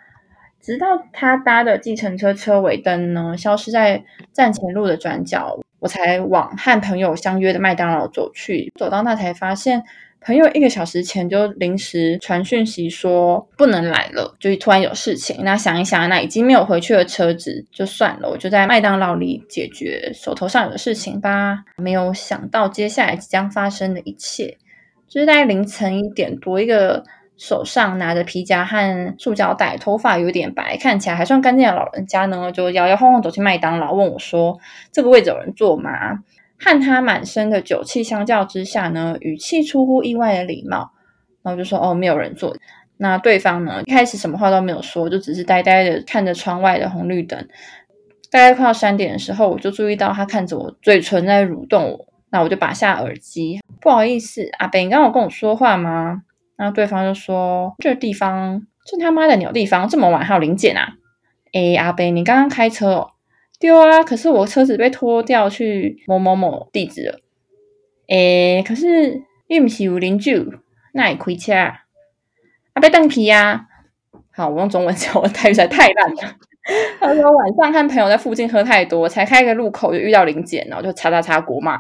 [0.60, 8.74] 直到他搭的计程车车尾灯呢，消失在站前路的转角，我才往和朋友相约的麦当劳走去。
[8.76, 9.84] 走到那才发现，
[10.24, 15.44] 朋友一个小时前就临时传讯息说不能来了，就突然有事情。
[15.44, 21.64] 那想一想，那已经没有回去的车子就算了，我就在麦当劳里解决手头上有的事情吧。
[21.78, 24.58] 没有想到接下来即将发生的一切，
[25.08, 27.04] 就是在凌晨一点多，一个。
[27.38, 34.60] 手上拿着皮夹和塑胶袋，头发有点白，看起来还算干净的老人家呢，就摇摇晃晃走进麦当劳，问我说
[34.94, 35.90] ：“这个位置有人坐吗？”
[36.64, 40.92] 和他满身的酒气相较之下呢，语气出乎意外的礼貌。
[41.44, 42.56] 然后就说：“哦，没有人坐。”
[42.98, 47.48] 那对方呢，一开始什么话都没有说，就只是呆呆的看着窗外的红绿灯。
[48.30, 52.06] 大概快要三点的时候，我就注意到他看着我，嘴唇在蠕动。
[52.30, 56.22] 那我就拔下耳机，不好意思，阿北，你刚刚有跟我说话吗？
[56.56, 60.94] 然后对方就说：“这地方这他妈的鸟地方，这么晚还有零检啊？”
[61.52, 63.12] 哎，阿贝，你刚刚开车哦？
[63.62, 64.04] 丢啊！
[64.04, 67.20] 可是我车子被拖掉去某某某地址了。
[68.08, 70.44] 哎，可是你不是有邻居，
[70.94, 71.54] 那也亏车。
[71.54, 72.82] 啊？
[72.82, 73.68] 被邓皮呀！
[74.34, 76.36] 好，我用中文讲，我泰语实在太烂了。
[77.00, 81.80] 他说晚上和朋友在附近喝太多，才开个路口就遇到零检，然后就叉叉叉国骂。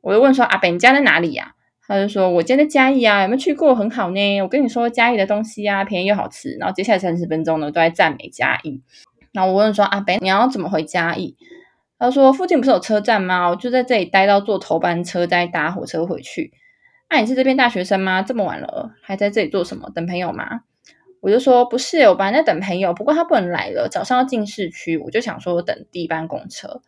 [0.00, 1.54] 我就问说：“阿贝，你家在哪里呀？”
[1.86, 3.74] 他就说：“我家在嘉义啊，有没有去过？
[3.74, 4.40] 很好呢。
[4.40, 6.56] 我跟你说，嘉义的东西啊，便宜又好吃。
[6.58, 8.80] 然后接下来三十分钟呢，都在赞美嘉义。
[9.32, 11.36] 那我问说：阿北，你要怎么回嘉义？
[11.98, 13.48] 他说：附近不是有车站吗？
[13.48, 16.52] 我就在这里待到坐头班车，再搭火车回去。
[17.08, 18.22] 那你是这边大学生吗？
[18.22, 19.90] 这么晚了，还在这里做什么？
[19.94, 20.60] 等朋友吗？
[21.20, 26.82] 我就说不是，我本来在等朋友，不过他不能来了，早上要进市区，我就想说等第一班公车。”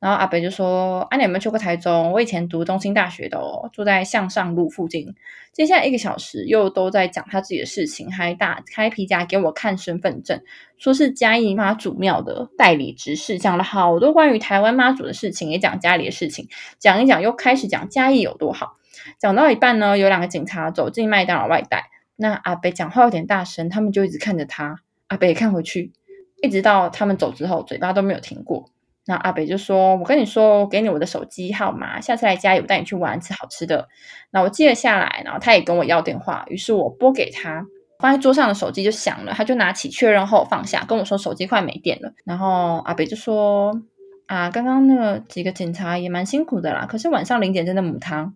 [0.00, 2.12] 然后阿北就说：“啊，你有没有去过台中？
[2.12, 5.16] 我以前读东兴大学的哦，住在向上路附近。
[5.52, 10.40] 接下来一个小时又都在讲他自己的事情，还打开皮夹给我看身份证，
[10.76, 18.76] 说是嘉义妈祖庙的代理执事，讲了好多关于台湾妈祖的事情，也讲家里的事情，讲一讲又开始讲嘉义有多好。
[19.18, 24.76] 讲到一半呢，有两个警察走进麦当劳外带，那阿北讲话有点大声，他们就一直看着他，
[25.08, 25.92] 阿北也看回去，
[26.40, 28.70] 一直到他们走之后，嘴巴都没有停过。”
[29.08, 33.88] 那阿北就说：“我跟你说，我给你我的手机号码，下次来家里我带你去玩，吃好吃的。”
[34.30, 37.64] 那我记了下来，然后他也跟我要电话，于是我拨给他，
[38.00, 42.12] 放在桌上的手机就响了，他就拿起确认后放下，跟我说手机快没电了。
[42.26, 43.80] 然后阿北就说
[44.28, 48.34] ：“啊，刚刚那几个警察也蛮辛苦的啦，可是晚上零点真的母汤。”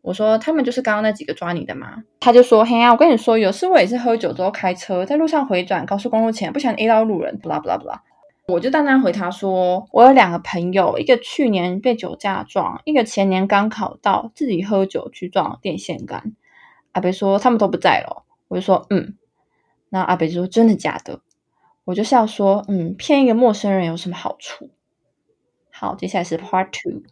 [0.00, 8.02] 我说：“他们就是刚刚那几个抓你的嘛？”他就说：“嘿啊，我跟你说，有时我也是喝酒之后开车，在路上回转高速公路前，不想 A 到路人，不啦不啦不啦。”
[8.48, 16.34] 我就淡淡回他说：“我有两个朋友，一个去年被酒驾撞，一个前年刚考到，自己喝酒去撞电线杆。”
[16.92, 19.16] 阿北说：“他们都不在了。”我就说：“嗯。”
[19.90, 21.20] 那阿北就说：“真的假的？”
[21.84, 24.70] 我就笑说：“嗯，骗一个陌生人有什么好处？”
[25.70, 27.02] 好，接下来是 Part Two。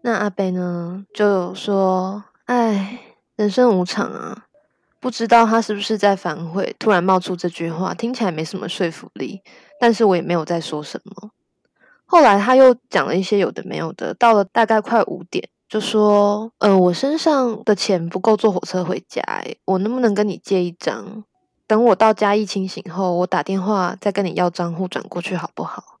[0.00, 3.00] 那阿北呢，就说：“哎，
[3.36, 4.46] 人生无常啊。”
[4.98, 9.42] 不知道他是不是在反悔，突然冒出这句话，听起来没什么说服力。
[9.84, 11.28] 但是我也没有再说什么。
[12.06, 19.22] 后来他又讲了一些有的没有的，到了大概快五点，就说：“呃，我身上的钱不够坐火车回家，
[19.66, 21.24] 我能不能跟你借一张？
[21.66, 25.98] 等我到嘉义清醒后，我打电话再跟你要账户转过去，好不好？”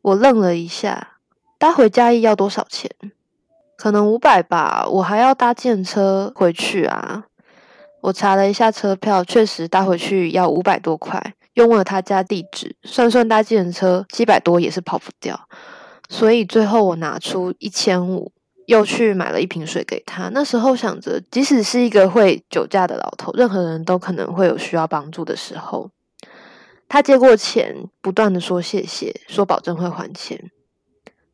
[0.00, 1.18] 我愣了一下，
[1.58, 2.90] 搭回嘉义要多少钱？
[3.76, 4.86] 可能五百吧。
[4.88, 7.24] 我还要搭电车回去啊。
[8.00, 11.34] 我查了一下车票，确实搭回去要五百多块。
[11.56, 15.48] 用了他家地址，算算搭计程车七百多也是跑不掉。
[16.08, 18.30] 所以最后我拿出一千五，
[18.66, 20.28] 又去买了一瓶水给他。
[20.34, 25.90] 那时候想着，即使是一个会酒驾的老头，任何人都可能会有需要帮助的时候。
[26.88, 30.50] 他接过钱，不断的说谢谢，说保证会还钱。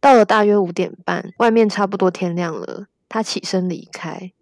[0.01, 4.33] 到了大约五点半，外面差不多天亮了，他起身离开。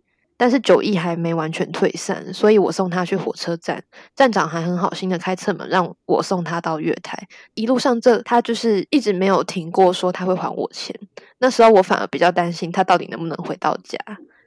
[0.40, 3.84] 但是酒意还没完全退散，所以我送他去火车站，
[4.16, 7.28] 站长还很好心的开侧门让我送他到月台。
[7.52, 10.98] 一路上这他就是一直没有停过说他会还我钱。
[11.40, 13.98] 那时候我反而比较担心他到底能不能回到家，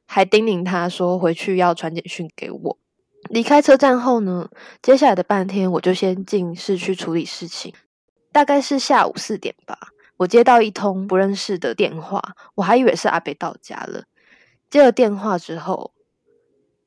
[0.08, 2.80] 还叮咛他说回去要传简讯给我。
[3.30, 4.50] 离开车站后呢，
[4.82, 7.72] 接下来的半天我就先进市区处理事情。
[8.32, 9.78] 大概是下午四点吧，
[10.18, 12.20] 我接到一通不认识的电话，
[12.56, 14.06] 我还以为是阿北到家了。
[14.74, 15.92] 接了电话之后，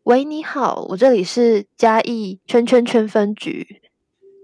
[0.03, 3.81] 喂，你好，我这里是嘉义圈圈圈分局。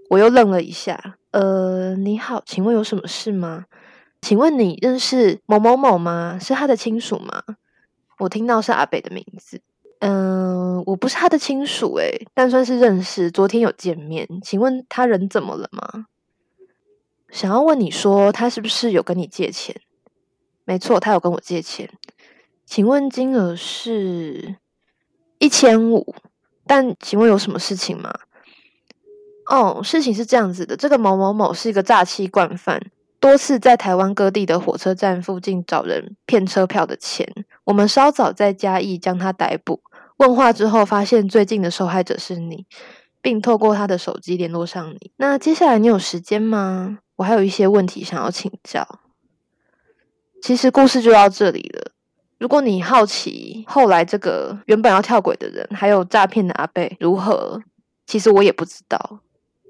[0.09, 3.65] 我又愣了一下，呃，你好，请问有什么事吗？
[4.21, 6.39] 请问你认识某某某吗？
[6.39, 7.43] 是他的亲属吗？
[8.19, 9.59] 我听到是阿北的名字，
[9.99, 14.25] 嗯，我不是他的亲属，诶，但算是认识，昨天有见面。
[14.41, 16.05] 请问他人怎么了吗？
[17.29, 19.75] 想要问你说，他是不是有跟你借钱？
[20.63, 21.89] 没错，他有跟我借钱。
[22.65, 24.55] 请问金额是
[25.39, 26.15] 一千五，
[26.65, 28.13] 但请问有什么事情吗？
[29.47, 32.81] 哦，事情是这样子的，这个某某某是一个诈欺惯犯，
[33.19, 37.27] 多次在台湾各地的火车站附近找人骗车票的钱。
[37.65, 39.81] 我们稍早在嘉义将他逮捕，
[40.17, 42.65] 问话之后发现最近的受害者是你，
[43.21, 45.11] 并透过他的手机联络上你。
[45.17, 46.99] 那接下来你有时间吗？
[47.17, 48.99] 我还有一些问题想要请教。
[50.41, 51.92] 其实故事就到这里了。
[52.43, 57.57] 如果你好奇后来这个原本要跳轨的人，还有诈骗的阿贝如何，
[58.05, 59.21] 其实我也不知道。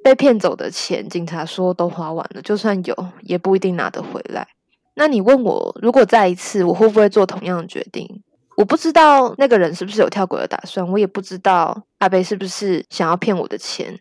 [0.04, 4.48] 被骗走的钱，警察说都花完了，就算有，也不一定拿得回来。
[4.96, 8.24] 那你问我，如果再一次，我会不会做同样的决定？
[8.58, 13.96] 我不知道那个人是不是有跳轨的打算，我也不知道阿贝是不是想要骗我的钱。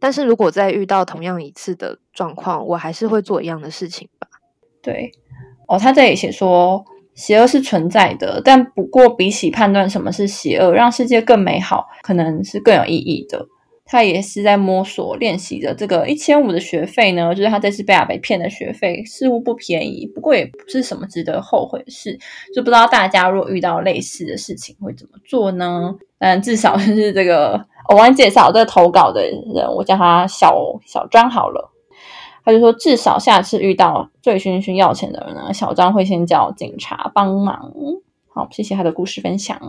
[0.00, 4.26] 但是如果再遇到同样一次的状况，我还是会做一样的事情吧。
[4.82, 5.12] 对，
[5.68, 6.84] 哦，他这里写说，
[7.18, 13.44] 邪恶是存在的，但不过比起判断什么是邪恶，让世界更美好，可能是更有意义的。
[13.90, 22.18] 他也是在摸索练习着这个一千五的学费呢，就是他这次被阿北骗的学费，似乎不便宜，不过也不是什么值得后悔的事。
[22.54, 25.94] 就不知道大家如果遇到类似的事情会怎么做呢？
[26.18, 27.58] 嗯，至少就是这个，
[27.88, 30.54] 我忘记介绍这个投稿的人，我叫他小
[30.84, 31.72] 小张好了。
[32.48, 37.72] 他就说，至少下次遇到醉醺醺要钱的人呢，小张会先叫警察帮忙。
[38.28, 39.60] 好，谢谢他的故事分享，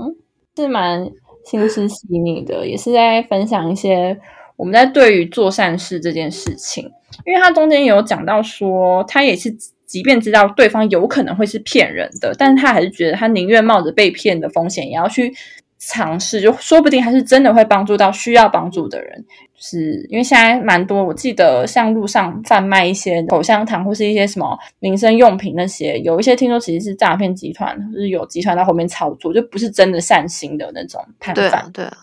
[0.55, 1.11] 是蛮。
[1.45, 4.15] 心思细腻的，也是在分享一些
[4.55, 6.83] 我们在对于做善事这件事情，
[7.25, 9.49] 因为他中间有讲到说，他也是
[9.85, 15.33] 即便知道对方有可能会是骗人的，但是他还是觉得他宁愿冒着被骗的风险，也要去。
[15.79, 19.25] 尝试就说不定还是真的会帮助到需要帮助的人，
[19.55, 31.71] 是因为现在蛮多，我记得像路上贩卖一些口香糖或是一些什么民生用品那些，有一些听说其实是诈骗集团，就是有集团在后面操作，就不是真的善心的那种判断。
[31.71, 31.97] 对啊，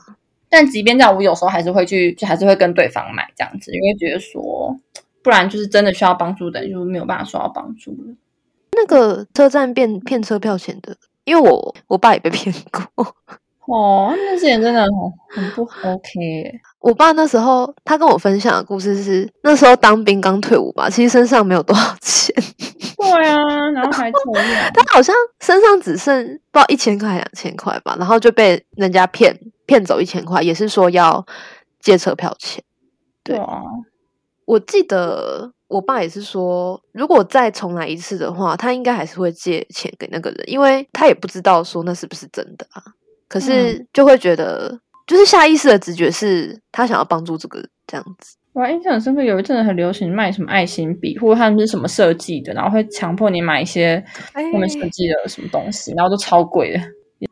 [0.48, 4.74] 但即便这样，我有时候还是会去，就还是会跟对方买这样子，因为觉得说，
[5.22, 8.14] 不然就是真的需要帮助的，就没有办法受到帮助了。
[8.72, 13.14] 那个车站骗骗车票钱的，因为我我爸也被骗过。
[13.68, 14.90] 哦，那些人真的很
[15.42, 16.60] 很不 OK。
[16.80, 22.34] 我爸那时候他跟我分享的故事是，那时候当兵刚退伍吧，其实身上没有多少钱。
[22.96, 23.36] 对啊，
[23.74, 24.44] 然后还抽烟。
[24.72, 29.36] 他好像身上只剩不知道一千块、两千块吧，然后就被人家骗
[29.66, 31.24] 骗走一千块，也是说要
[31.80, 32.62] 借车票钱。
[33.22, 33.62] 对啊，
[34.44, 42.82] 我记得我爸也是说，如果再重来一次的话，他应该还是会借钱给那个人，因为他也不知道说那是不是真的啊。
[43.38, 48.36] 可是就会觉得，就是下意识的直觉是他想要帮助这个这样子。
[48.52, 56.80] 我印象很深刻，有一阵子很流行卖什么爱心笔，或者他们是什么设计的，然后会强迫你买一些他们设计的什么东西，然后都超贵的。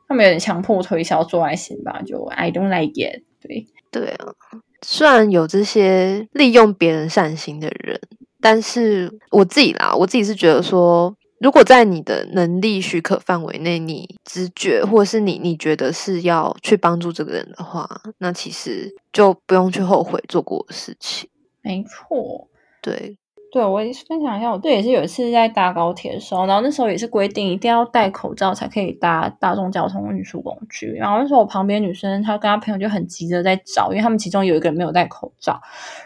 [0.07, 3.23] 他们有点强迫推销做爱心吧，就 I don't like it。
[3.41, 4.35] 对对啊，
[4.83, 7.99] 虽然有这些利用别人善心的人，
[8.41, 11.17] 但是我自己啦，我自己是觉得说。
[11.45, 17.87] 如果在你的能力许可范围内，你直觉或者是你你觉得是要去帮助这个人的话，
[18.17, 21.29] 那其实就不用去后悔做过的事情。
[21.61, 22.49] 没错，
[22.81, 23.19] 对。
[23.55, 30.89] 对，我也是分享一下，我这也是有一次在搭高铁的时候，然后那时候也是规定一定要戴口罩才可以搭大众交通运输工具。
[30.95, 35.61] 然后那时候我旁边女生她跟她朋友就很急着在找，因为他们其中有一个人没有戴口罩，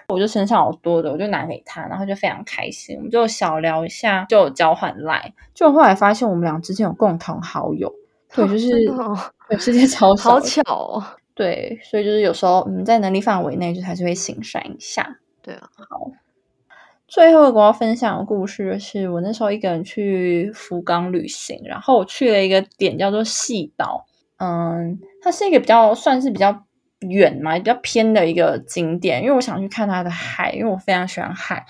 [0.09, 7.91] 我就身上有多的，我就拿给她，然后就非常开心，我们就小聊一下，就交换赖，就后来发现我们俩之间有共同好友，
[8.35, 8.69] 对，就是
[9.49, 11.03] 对世界超 好巧哦，
[11.35, 16.11] 对，所以就是有时候嗯在能力范围内就还是会行善一下，对啊，好。
[17.09, 24.05] 最后一个我要分享的故事是我那时候一个人去福冈旅行，然后我去了一个点叫做细岛，
[24.37, 26.65] 嗯，它是一个比较算是比较
[27.01, 31.65] 远嘛，比较偏的一个景点，因为我想去看它的海，因为我非常喜欢海。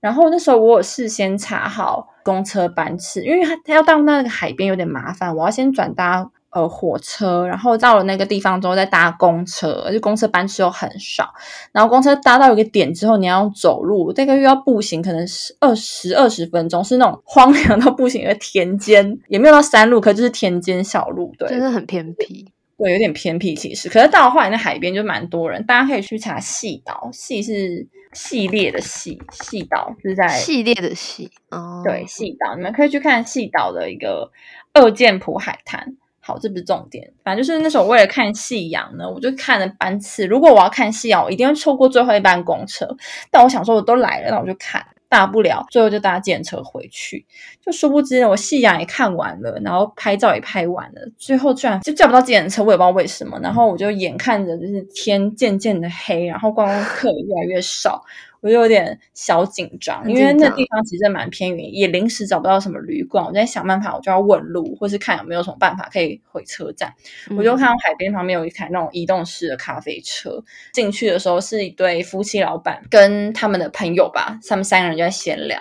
[0.00, 6.30] 然后那时候我有事先查好公车班次，因为它它要到那个海边有点麻烦，我要先转搭。
[6.52, 11.32] 呃，火车，然后到了那个地方之后再搭公车，而且公车班次又很少。
[11.70, 22.44] 然后公车搭到一个点之后，你要走路，这个又要步行，可能是二十二十分钟，是那种 荒凉到步行的田间，也没有到山路，可就是田间小路，对，真的很偏僻，
[22.76, 23.88] 对，有点偏僻其实。
[23.88, 34.32] 可是到后来那海边就蛮多人，大家可以去查细岛，细是系列的细，细岛是在系列的系，哦，对，细岛，你们可以去看细岛的一个
[34.72, 35.96] 二剑浦海滩。
[36.20, 37.12] 好，这不是重点。
[37.24, 40.26] 反正就是那时候为了看夕阳呢，我就看了班次。
[40.26, 42.86] 如果我要看夕阳，我一定会错过最后一班公车。
[43.30, 44.86] 但我想说，我都来了，那我就看。
[45.08, 47.26] 大不了最后就搭电车回去。
[47.60, 53.36] 就殊不知我夕阳也看完了，然后拍照也拍完了，最后居然就叫不到电车，我也不知道为什么。
[53.40, 58.04] 然后我就眼看着就是天渐渐的黑，然后观光客越来越少。
[58.40, 63.24] 我就有点小紧张，因为那地方其实蛮偏远，也临时找不到什么旅馆。
[63.24, 66.92] 我在想办法，我就要问路，或是看有没有什么办法可以回车站。
[67.36, 75.58] 我就看到海边旁边有一台那种移动式的咖啡车，进去的时候是一对夫妻老板跟他们的朋友吧，他们三个人就在闲聊。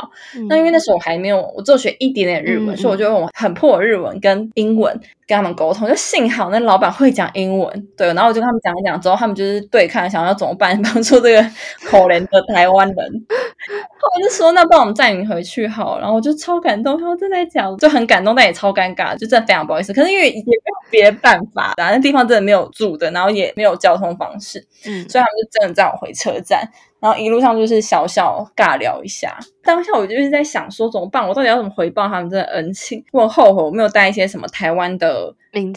[0.47, 4.97] 那因为那时候我还没有，我只有学一点点日文，所以我就用很破的日文跟英文
[5.29, 5.87] 跟他们沟通。
[5.87, 11.41] 就幸好那老板会讲英文，对，然后我就跟他们讲一讲之后，他们就是对看，想要怎么办，帮助这个
[11.83, 12.59] 可怜的台。
[12.59, 19.93] 台湾人，我就说那帮我们载你回去好，然后我就超感动，他们正在讲，就很感动，但也超尴尬，就真的非常不好意思。
[19.93, 26.69] 可是因为也没有别的办法，那地方真的没有住的，然后也没有交通方式，嗯，所以他们就真的载我回车站，
[26.99, 29.37] 然后一路上就是小小尬聊一下。
[29.63, 33.03] 当下我就是在想说怎么办，我到底要怎么回报他们这的恩情？
[33.11, 35.33] 我后悔我没有带一些什么台湾的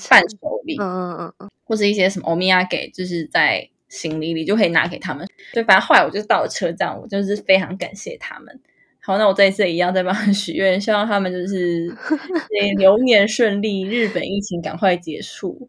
[0.08, 3.68] 伴手礼，嗯嗯嗯嗯，或是一些什么欧米亚给，就是在。
[3.92, 8.58] 行李里就可以拿给他们，对，反正后来我就到了车站，我就是非常感谢他们。
[9.02, 11.94] 好，那我这一次一样再帮他们许愿，希望他们就是
[12.78, 15.68] 流年顺利，日本疫情赶快结束，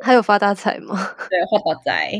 [0.00, 0.96] 还有发大财吗？
[1.28, 2.18] 对，发大财。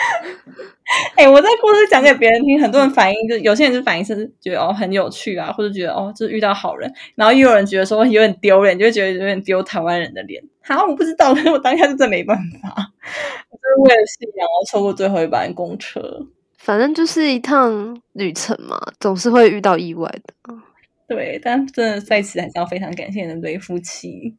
[1.16, 10.42] 哎，我在故事讲给别人听，很多人反应就有些人就反应是觉得哦很有趣啊，或者觉得哦就是遇到好人，然后又有人觉得说 有点丢脸，就会觉得有点丢台湾人的脸。
[10.62, 12.92] 好，我不知道， 我当下就真没办法。
[13.50, 16.26] 就是为了信仰而错过最后一班公车，
[16.58, 20.54] 反正就是一趟旅程嘛，总是会遇到意外的。
[21.08, 24.36] 对，但真的在此还是要非常感谢那对夫妻。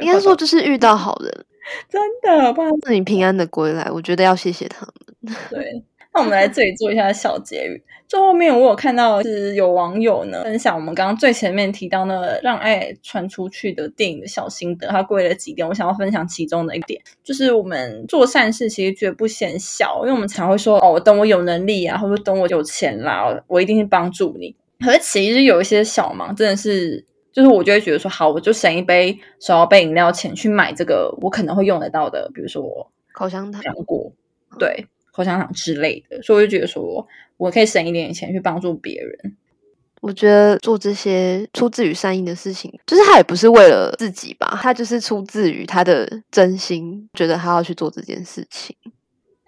[0.00, 1.46] 应该说就是遇到好人，
[1.90, 5.36] 真的，不然你平安的归来，我觉得要谢谢他们。
[5.50, 5.82] 对。
[6.14, 7.82] 那我们来这里做一下小结语。
[8.08, 24.56] 最后面我有看到是有网友呢分享我们刚刚最前面提到那个让爱传出去的电影的小心得，他归了几点，我想要分享其中的一点，就是我们做善事其实绝不嫌小，因为我们常会说哦，等我有能力啊，或者等我有钱啦，我一定是帮助你。
[24.82, 27.04] 可是其实有一些小忙，真的是
[27.36, 34.10] 就是我就会觉得说，好，我就省一杯手摇杯饮料钱去买这个我可能会用得到的，比如说口香糖、糖果，
[34.58, 34.86] 对。
[35.12, 37.06] 口香糖之类的，所以我就觉得说，
[37.38, 39.36] 我可以省一点钱去帮助别人。
[40.02, 48.76] 我觉得做这些出自于善意的事情，就是他也不是为了自己吧，他就是出自于他的真心，觉得他要去做这件事情。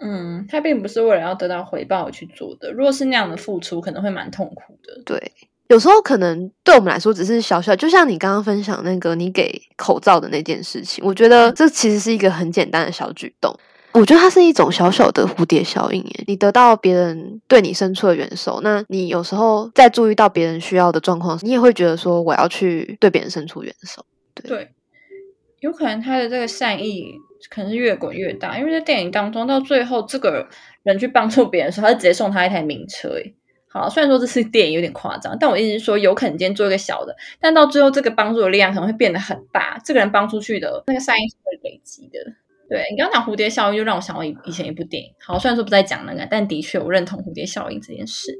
[0.00, 2.72] 嗯，他并不是为了要得到回报去做的。
[2.72, 5.02] 如果是那样的付出，可能会蛮痛苦的。
[5.04, 5.32] 对，
[5.68, 13.54] 有时候可能对我们来说只是小小，就像你刚刚分享那个你给口罩的那件事情，我觉得这其实是一个很简单的小举动。
[13.92, 16.24] 我觉得它是一种小小的蝴蝶效应，耶。
[16.26, 24.04] 你得到别人对你伸出的援手，那你有时候在注意到别人需要的状况，你也会觉得说我要去对别人伸出援手。
[24.34, 24.70] 对，
[25.60, 27.14] 有可能他的这个善意
[27.50, 30.46] 可能是越滚越大，因为在电影当中，到最后这个
[30.82, 33.08] 人去帮助别人的时候，他直接送他一台名车。
[33.08, 33.34] 诶
[33.70, 42.18] 好，虽然说这是电影有点夸张，但我意思是说，有可能今天做一个小的，但到最后这个帮助的力量可能会变得很大，这个人帮出去的那个善意是会累积的。
[42.68, 45.10] 对你刚刚讲蝴蝶效应，就让我想到以以前一部电影。
[45.20, 48.34] 好，虽然说不再讲那个，但的确我认同蝴蝶效应这件事。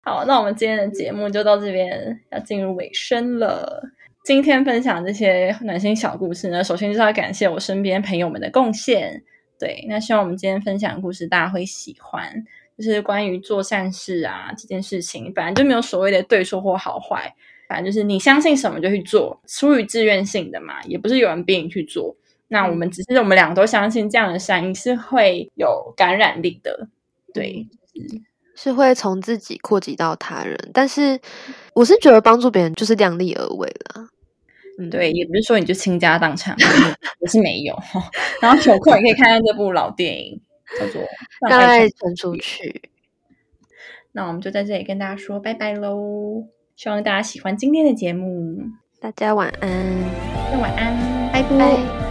[0.00, 3.82] 好，那我们今天的节目就到这边，要进入尾声了。
[4.24, 9.22] 今天分享这些暖心小故事呢，首先就是要感谢我身边朋友们的贡献。
[9.58, 12.44] 对，那希望我们今天分享的故事大家会喜欢，
[12.78, 17.34] 就是关于做善事啊这件事情，本来就没有所谓的对错或好坏，
[17.68, 22.16] 反正就是你相信什么就去做，出于自愿性的嘛，也不是有人逼你去做。
[22.46, 26.88] 那我们只是我们两个都相信这样的善意是会有感染力的，
[27.34, 27.66] 对，
[28.54, 30.56] 是会从自己扩及到他人。
[30.72, 31.20] 但是
[31.74, 34.08] 我是觉得帮助别人就是量力而为了，
[34.78, 36.56] 嗯，对，也不是说你就倾家荡产，
[37.20, 37.78] 也是没有。
[38.40, 40.40] 然后有空也可以看看这部老电影，
[40.78, 41.02] 叫做
[41.48, 42.68] 《让爱传出去》。
[44.12, 46.48] 那我们就在这里跟大家说拜拜喽！
[46.74, 48.58] 希望大家喜欢今天的节目，
[49.00, 49.70] 大家晚安，
[50.50, 52.07] 那晚安，拜拜。